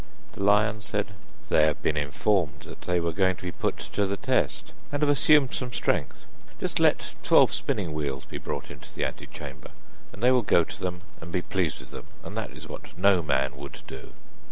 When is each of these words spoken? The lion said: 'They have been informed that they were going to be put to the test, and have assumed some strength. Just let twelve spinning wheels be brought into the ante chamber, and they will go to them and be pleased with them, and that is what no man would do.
The 0.33 0.41
lion 0.43 0.81
said: 0.81 1.11
'They 1.49 1.63
have 1.67 1.83
been 1.83 1.95
informed 1.95 2.61
that 2.61 2.81
they 2.81 2.99
were 2.99 3.11
going 3.11 3.35
to 3.35 3.43
be 3.43 3.51
put 3.51 3.77
to 3.93 4.07
the 4.07 4.17
test, 4.17 4.73
and 4.91 5.03
have 5.03 5.09
assumed 5.11 5.53
some 5.53 5.71
strength. 5.71 6.25
Just 6.59 6.79
let 6.79 7.13
twelve 7.21 7.53
spinning 7.53 7.93
wheels 7.93 8.25
be 8.25 8.39
brought 8.39 8.71
into 8.71 8.91
the 8.95 9.05
ante 9.05 9.27
chamber, 9.27 9.69
and 10.11 10.23
they 10.23 10.31
will 10.31 10.41
go 10.41 10.63
to 10.63 10.79
them 10.79 11.01
and 11.21 11.31
be 11.31 11.43
pleased 11.43 11.81
with 11.81 11.91
them, 11.91 12.07
and 12.23 12.35
that 12.35 12.49
is 12.49 12.67
what 12.67 12.97
no 12.97 13.21
man 13.21 13.55
would 13.55 13.81
do. 13.85 14.13